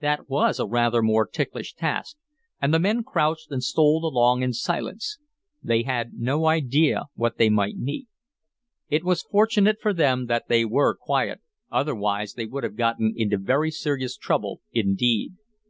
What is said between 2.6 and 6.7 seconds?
and the men crouched and stole along in silence. They had no